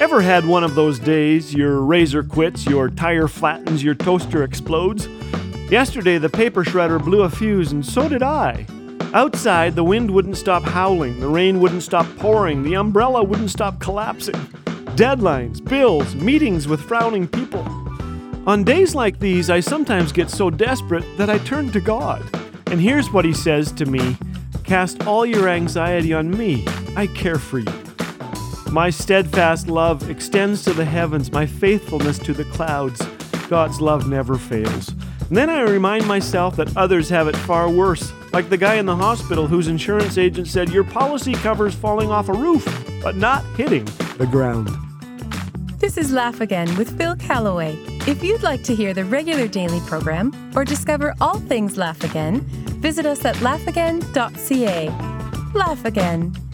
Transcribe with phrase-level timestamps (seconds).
[0.00, 5.06] Ever had one of those days your razor quits, your tire flattens, your toaster explodes?
[5.70, 8.64] Yesterday, the paper shredder blew a fuse, and so did I.
[9.12, 13.78] Outside, the wind wouldn't stop howling, the rain wouldn't stop pouring, the umbrella wouldn't stop
[13.78, 14.36] collapsing.
[14.96, 17.60] Deadlines, bills, meetings with frowning people.
[18.46, 22.22] On days like these, I sometimes get so desperate that I turn to God.
[22.68, 24.16] And here's what He says to me
[24.64, 27.89] Cast all your anxiety on me, I care for you.
[28.70, 33.04] My steadfast love extends to the heavens, my faithfulness to the clouds.
[33.48, 34.90] God's love never fails.
[35.26, 38.86] And then I remind myself that others have it far worse, like the guy in
[38.86, 42.64] the hospital whose insurance agent said, Your policy covers falling off a roof,
[43.02, 43.86] but not hitting
[44.18, 44.70] the ground.
[45.78, 47.76] This is Laugh Again with Phil Callaway.
[48.06, 52.42] If you'd like to hear the regular daily program or discover all things Laugh Again,
[52.80, 54.88] visit us at laughagain.ca.
[55.54, 56.32] Laugh Again,